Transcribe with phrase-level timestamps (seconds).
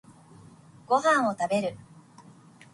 [0.87, 1.77] ご飯を食べる。